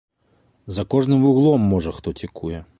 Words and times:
За 0.77 0.83
кожным 0.93 1.21
вуглом, 1.27 1.69
можа, 1.75 1.95
хто 2.01 2.19
цікуе. 2.25 2.67